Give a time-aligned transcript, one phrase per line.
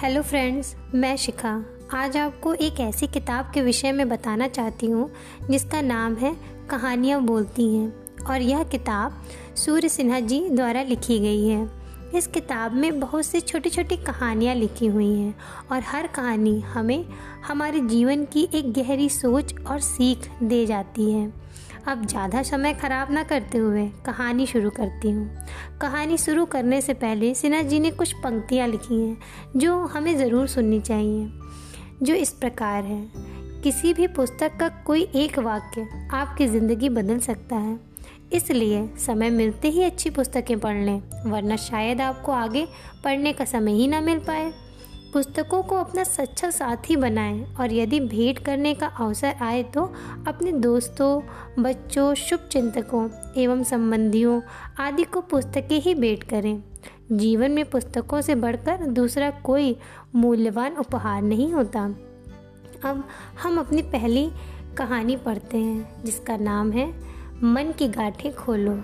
[0.00, 1.50] Hello friends मैं शिखा।
[1.94, 5.10] आज आपको एक ऐसी किताब के विषय में बताना चाहती हूँ,
[5.50, 6.34] जिसका नाम है
[6.70, 9.20] कहानियाँ बोलती हैं और यह किताब
[9.56, 11.68] सूर्य सिन्हा जी द्वारा लिखी गई है।
[12.14, 15.34] इस किताब में बहुत सी छोटी छोटी कहानियाँ लिखी हुई हैं
[15.72, 17.04] और हर कहानी हमें
[17.46, 21.39] हमारे जीवन की एक गहरी सोच और सीख दे जाती है।
[21.88, 25.46] अब ज़्यादा समय ख़राब ना करते हुए कहानी शुरू करती हूँ।
[25.80, 29.16] कहानी शुरू करने से पहले सिन्हा जी ने कुछ पंक्तियाँ लिखी हैं,
[29.56, 31.30] जो हमें ज़रूर सुननी चाहिए,
[32.02, 33.02] जो इस प्रकार है।
[33.62, 37.78] किसी भी पुस्तक का कोई एक वाक्य आपकी ज़िंदगी बदल सकता है।
[38.32, 42.66] इसलिए समय मिलते ही अच्छी पुस्तकें पढ़ लें, वरना शायद आपको आगे
[43.04, 44.52] पढ़ने का समय ही ना मिल पाए।
[45.12, 49.94] पुस्तकों को अपना सच्चा साथी बनाएँ और यदि भेंट करने का अवसर आए तो
[50.26, 51.22] अपने दोस्तों,
[51.62, 54.40] बच्चों शुभ चिंतकों एवं संबंधियों
[54.78, 56.62] आदि को पुस्तकें ही भेंट करें।
[57.12, 59.76] जीवन में पुस्तकों से बढ़कर दूसरा कोई
[60.14, 61.94] मूल्यवान उपहार नहीं होता।
[62.84, 63.08] अब
[63.42, 64.30] हम अपनी पहली
[64.76, 66.94] कहानी पढ़ते हैं, जिसका नाम है
[67.42, 68.80] मन की गाठें खोलो।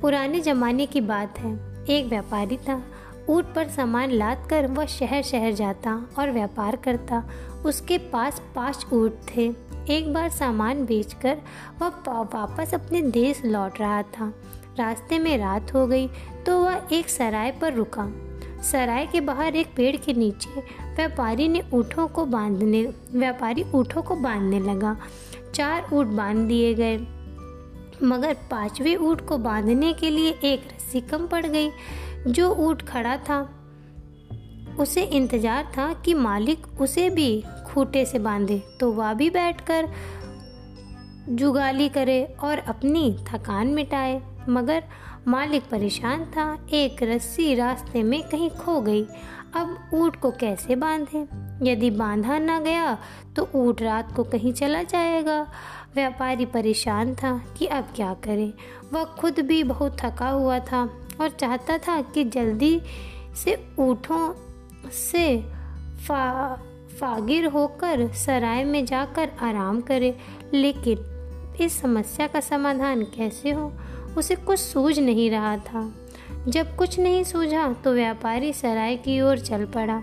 [0.00, 2.82] पुराने जमाने की बात है। एक व्यापारी था।
[3.28, 7.22] ऊँट पर सामान लाद कर वह शहर शहर जाता और व्यापार करता।
[7.66, 9.46] उसके पास पाँच ऊँट थे।
[9.90, 11.38] एक बार सामान बेचकर
[11.80, 14.32] वह वापस अपने देश लौट रहा था।
[14.78, 16.08] रास्ते में रात हो गई
[16.46, 18.06] तो वह एक सराय पर रुका।
[18.62, 20.60] सराय के बाहर एक पेड़ के नीचे
[20.96, 24.96] व्यापारी ने ऊँटों को बांधने व्यापारी ऊँटों को बांधने लगा।
[25.54, 26.96] चार ऊँट बाँध दिए गए।
[28.02, 31.70] मगर पाँचवें ऊँट को बांधने के लिए एक रस्सी कम पड़ गई।
[32.26, 33.40] जो ऊट खड़ा था।
[34.78, 37.30] उसे इंतज़ार था कि मालिक उसे भी
[37.66, 39.88] खूटे से बांधे तो वह भी बैठकर
[41.30, 44.84] जुगाली करे और अपनी थकान मिटाए। मगर
[45.28, 49.04] मालिक परेशान था। एक रस्सी रास्ते में कहीं खो गई।
[49.56, 51.26] अब ऊँट को कैसे बांधे?
[51.70, 52.98] यदि बांधा ना गया
[53.36, 55.40] तो ऊँट रात को कहीं चला जाएगा।
[55.94, 58.52] व्यापारी परेशान था कि अब क्या करें।
[58.92, 60.82] वह खुद भी बहुत थका हुआ था
[61.20, 62.80] और चाहता था कि जल्दी
[63.44, 64.34] से ऊँटों
[64.90, 65.42] से
[66.08, 66.54] फा,
[67.00, 70.16] फागिर होकर सराय में जाकर आराम करे।
[70.54, 73.72] लेकिन इस समस्या का समाधान कैसे हो?
[74.18, 75.90] उसे कुछ सूझ नहीं रहा था।
[76.48, 80.02] जब कुछ नहीं सूझा तो व्यापारी सराय की ओर चल पड़ा।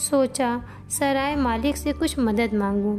[0.00, 2.98] सोचा सराय मालिक से कुछ मदद मांगूं।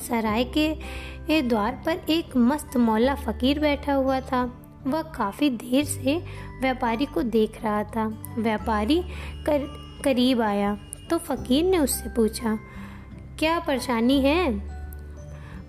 [0.00, 4.42] सराय के द्वार पर एक मस्त मौला फकीर बैठा हुआ था।
[4.86, 6.16] वह काफ़ी देर से
[6.60, 8.06] व्यापारी को देख रहा था।
[8.38, 9.02] व्यापारी
[9.46, 9.58] कर,
[10.04, 10.76] करीब आया
[11.10, 12.58] तो फकीर ने उससे पूछा
[13.38, 14.52] क्या परेशानी है?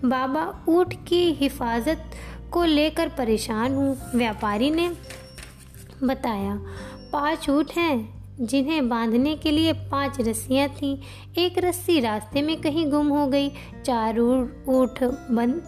[0.05, 2.11] बाबा ऊँट की हिफाजत
[2.51, 4.89] को लेकर परेशान हूँ। व्यापारी ने
[6.03, 6.59] बताया,
[7.13, 10.97] पाँच ऊँट हैं, जिन्हें बांधने के लिए पाँच रस्सियाँ थीं।
[11.37, 13.49] एक रस्सी रास्ते में कहीं गुम हो गई।
[13.85, 15.03] चार ऊँट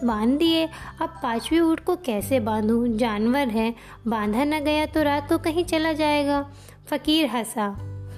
[0.04, 0.66] बाँध दिए।
[1.00, 2.96] अब पांचवी ऊँट को कैसे बांधूं?
[2.98, 3.74] जानवर है।
[4.08, 6.42] बांधा न गया तो रात को कहीं चला जाएगा।
[6.86, 7.68] फकीर हंसा।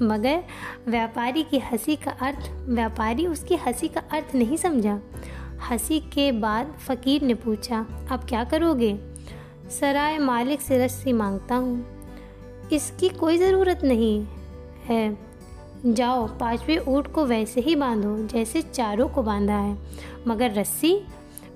[0.03, 0.43] मगर,
[0.89, 4.99] व्यापारी की हँसी का अर्थ, व्यापारी उसकी हँसी का अर्थ नहीं समझा।
[5.69, 8.99] हँसी के बाद फकीर ने पूछा, अब क्या करोगे?
[9.81, 11.87] सराय मालिक से रस्सी माँगता हूँ।
[12.73, 14.27] इसकी कोई ज़रूरत नहीं
[14.85, 15.19] है।
[15.87, 19.79] जाओ, पाँचवें ऊँट को वैसे ही बांधो, जैसे चारों को बांधा है।
[20.29, 21.01] मगर रस्सी,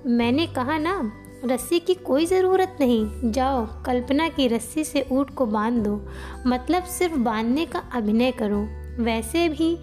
[0.05, 1.11] मैंने कहा ना,
[1.45, 6.01] रस्सी की कोई ज़रूरत नहीं। जाओ, कल्पना की रस्सी से ऊँट को बाँध दो।
[6.47, 8.67] मतलब सिर्फ़ बांधने का अभिनय करो।
[9.03, 9.77] वैसे भी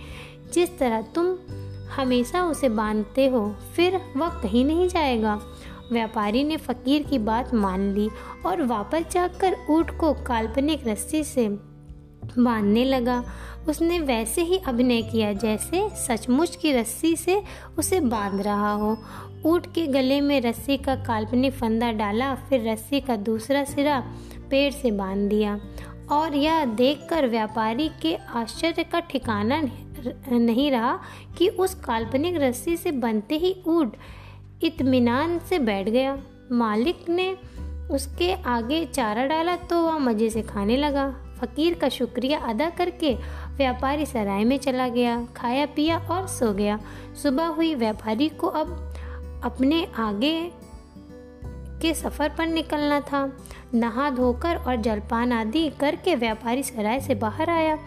[0.52, 1.36] जिस तरह तुम
[1.92, 5.40] हमेशा उसे बांधते हो, फिर वह कहीं नहीं जाएगा।
[5.92, 8.08] व्यापारी ने फकीर की बात मान ली
[8.46, 13.22] और वापस जाकर ऊँट को काल्पनिक रस्सी से बांधने लगा।
[13.68, 17.42] उसने वैसे ही अभिनय किया जैसे सचमुच की रस्सी से
[17.78, 18.96] उसे बाँध रहा हो।
[19.44, 23.98] ऊँट के गले में रस्सी का काल्पनिक फंदा डाला, फिर रस्सी का दूसरा सिरा
[24.50, 25.58] पेड़ से बाँध दिया
[26.12, 29.60] और यह देखकर व्यापारी के आश्चर्य का ठिकाना
[30.30, 30.98] नहीं रहा
[31.38, 33.96] कि उस काल्पनिक रस्सी से बनते ही ऊँट
[34.64, 36.18] इत्मीनान से बैठ गया।
[36.52, 37.36] मालिक ने
[37.90, 41.08] उसके आगे चारा डाला तो वह मज़े से खाने लगा।
[41.40, 43.14] फकीर का शुक्रिया अदा करके
[43.56, 46.78] व्यापारी सराय में चला गया, खाया पिया और सो गया।
[47.22, 48.92] सुबह हुई, व्यापारी को अब
[49.44, 50.50] अपने आगे
[51.82, 53.24] के सफ़र पर निकलना था।
[53.74, 57.78] नहा धोकर और जलपान आदि करके व्यापारी सराय से बाहर आया।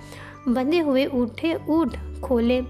[0.47, 2.62] बंधे हुए ऊँटे ऊँट खोले।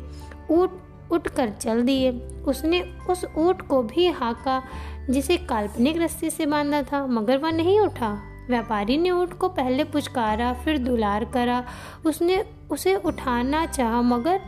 [0.52, 0.82] ऊँट
[1.12, 2.12] उठ कर चल दिए।
[2.48, 4.64] उसने उस ऊँट को भी हाका,
[5.10, 8.20] जिसे काल्पनिक रस्सी से बांधा था, मगर वह नहीं उठा।
[8.50, 11.66] व्यापारी ने ऊँट को पहले पुचकारा, फिर दुलार करा।
[12.06, 14.42] उसने उसे उठाना चाहा, मगर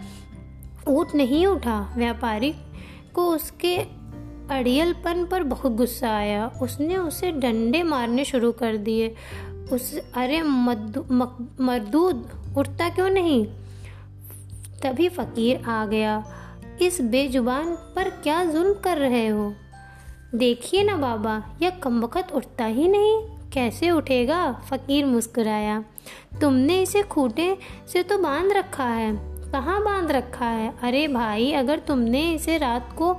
[0.87, 2.53] ऊँट नहीं उठा। व्यापारी
[3.13, 3.77] को उसके
[4.51, 9.15] अड़ियलपन पर बहुत गुस्सा आया। उसने उसे डंडे मारने शुरू कर दिए।
[9.71, 13.45] उस, अरे मरदूद उठता क्यों नहीं?
[14.83, 16.23] तभी फकीर आ गया।
[16.81, 19.53] इस बेजुबान पर क्या जुल्म कर रहे हो?
[20.35, 23.21] देखिए ना बाबा, यह कमबख्त उठता ही नहीं।
[23.53, 24.51] कैसे उठेगा?
[24.51, 25.83] फकीर मुस्कुराया।
[26.41, 27.57] तुमने इसे खूटे
[27.93, 30.73] से तो बाँध रखा है। कहाँ बाँध रखा है?
[30.83, 33.13] अरे भाई, अगर तुमने इसे रात को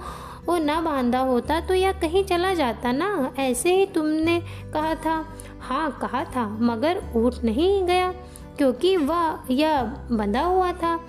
[0.46, 3.34] वो ना बांधा होता तो यह कहीं चला जाता ना?
[3.38, 4.41] ऐसे ही तुमने
[4.75, 8.14] कहा था। हाँ कहा था, मगर उठ नहीं गया।
[8.58, 9.82] क्योंकि वह, यह
[10.12, 11.00] बंधा हुआ था।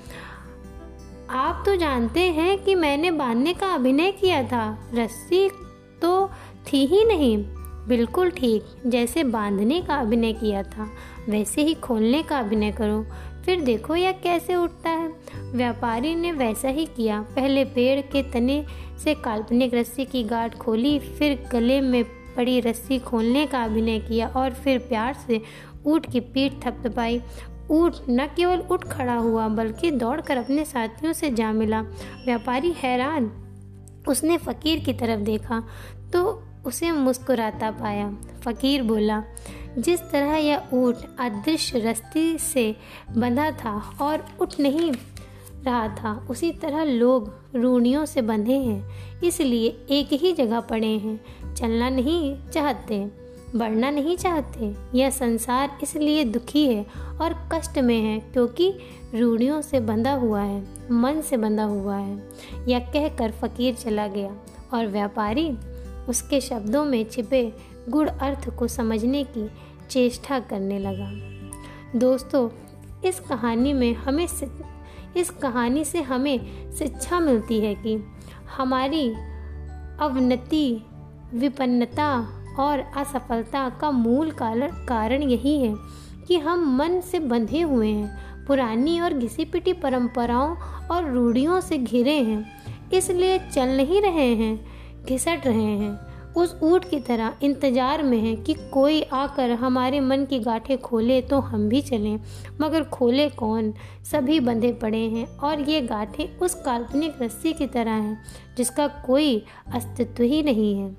[1.30, 5.50] आप तो जानते हैं कि मैंने बांधने का अभिनय किया था। रस्सी
[6.02, 6.32] तो
[6.74, 7.46] थी ही नहीं।
[7.88, 10.92] बिल्कुल ठीक, जैसे बांधने का अभिनय किया था,
[11.30, 13.06] वैसे ही खोलने का अभिनय करो।
[13.46, 18.66] फिर देखो यह कैसे उठता है। व्यापारी ने वैसा ही किया। पहले पेड़ के तने
[19.04, 22.06] से काल्पनिक रस्सी की गांठ खोली, फिर गले में
[22.36, 25.42] पड़ी रस्सी खोलने का अभिनय किया और फिर प्यार से
[25.86, 27.22] ऊँट की पीठ थपथपाई।
[27.72, 33.32] ऊँट न केवल उठ खड़ा हुआ, बल्कि दौड़कर अपने साथियों से जा मिला। व्यापारी हैरान,
[34.08, 35.64] उसने फकीर की तरफ़ देखा
[36.14, 36.24] तो
[36.66, 38.10] उसे मुस्कुराता पाया।
[38.44, 39.24] फकीर बोला,
[39.78, 42.76] जिस तरह यह ऊँट अदृश्य रस्ती से
[43.18, 44.92] बंधा था और उठ नहीं
[45.66, 51.54] रहा था। उसी तरह लोग रूढ़ियों से बंधे हैं, इसलिए एक ही जगह पड़े हैं।
[51.56, 53.00] चलना नहीं चाहते,
[53.56, 56.86] बढ़ना नहीं चाहते। यह संसार इसलिए दुखी है
[57.22, 58.74] और कष्ट में है क्योंकि
[59.16, 62.18] रूढ़ियों से बंधा हुआ है, मन से बंधा हुआ है।
[62.68, 64.36] यह कहकर फकीर चला गया
[64.74, 65.50] और व्यापारी
[66.10, 67.52] उसके शब्दों में छिपे
[67.90, 69.50] गुड़ अर्थ को समझने की
[69.90, 71.12] चेष्टा करने लगा।
[72.00, 72.50] दोस्तों,
[73.06, 74.26] इस कहानी में हमें
[75.20, 77.98] इस कहानी से हमें शिक्षा मिलती है कि
[78.58, 79.08] हमारी
[80.00, 80.84] अवनति,
[81.34, 82.12] विपन्नता
[82.60, 85.76] और असफलता का मूल कारण यही है
[86.28, 90.56] कि हम मन से बंधे हुए हैं, पुरानी और घिसी पिटी परंपराओं
[90.92, 92.46] और रूढ़ियों से घिरे हैं,
[92.94, 94.60] इसलिए चल नहीं रहे हैं,
[95.06, 100.26] घिसट रहे हैं। उस ऊँट की तरह इंतज़ार में है कि कोई आकर हमारे मन
[100.26, 102.20] की गाठें खोले तो हम भी चलें।
[102.62, 103.74] मगर खोले कौन?
[104.12, 108.18] सभी बंधे पड़े हैं और ये गाठें उस काल्पनिक रस्सी की तरह हैं
[108.58, 109.44] जिसका कोई
[109.74, 110.90] अस्तित्व ही नहीं है।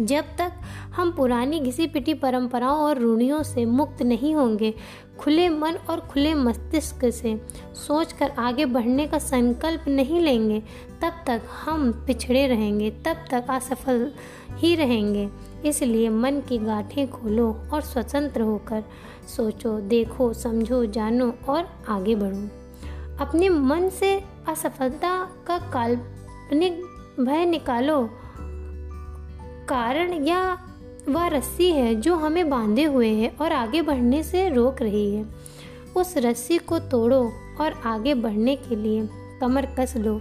[0.00, 0.52] जब तक
[0.94, 4.74] हम पुरानी घिसी पिटी परंपराओं और रूढ़ियों से मुक्त नहीं होंगे,
[5.18, 7.40] खुले मन और खुले मस्तिष्क से
[7.74, 10.60] सोचकर आगे बढ़ने का संकल्प नहीं लेंगे,
[11.02, 14.12] तब तक हम पिछड़े रहेंगे, तब तक असफल
[14.50, 15.28] ही रहेंगे।
[15.64, 18.84] इसलिए मन की गाठें खोलो और स्वतंत्र होकर
[19.36, 22.48] सोचो, देखो, समझो, जानो और आगे बढ़ो।
[23.20, 26.82] अपने मन से असफलता का काल्पनिक
[27.20, 28.10] भय निकालो
[29.68, 30.40] कारण या
[31.08, 35.24] वह रस्सी है जो हमें बांधे हुए है और आगे बढ़ने से रोक रही है।
[35.96, 37.20] उस रस्सी को तोड़ो
[37.60, 39.06] और आगे बढ़ने के लिए
[39.40, 40.20] कमर कस लो।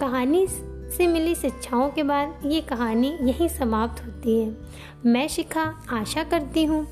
[0.00, 4.56] कहानी से मिली शिक्षाओं के बाद ये कहानी यहीं समाप्त होती है।
[5.06, 6.86] मैं शिखा आशा करती हूँ,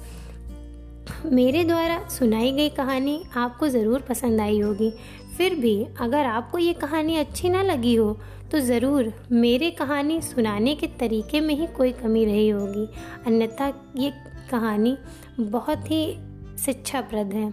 [1.26, 4.90] मेरे द्वारा सुनाई गई कहानी आपको ज़रूर पसंद आई होगी।
[5.36, 8.18] फिर भी अगर आपको ये कहानी अच्छी ना लगी हो
[8.52, 12.86] तो ज़रूर मेरे कहानी सुनाने के तरीके में ही कोई कमी रही होगी।
[13.26, 14.12] अन्यथा ये
[14.50, 14.96] कहानी
[15.40, 16.18] बहुत ही
[16.64, 17.52] शिक्षाप्रद है।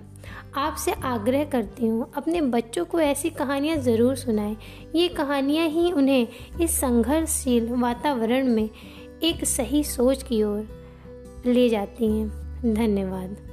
[0.55, 4.55] आपसे आग्रह करती हूँ, अपने बच्चों को ऐसी कहानियाँ ज़रूर सुनाएँ।
[4.95, 6.27] ये कहानियाँ ही उन्हें
[6.61, 8.69] इस संघर्षशील वातावरण में
[9.23, 10.67] एक सही सोच की ओर
[11.45, 13.52] ले जाती हैं। धन्यवाद।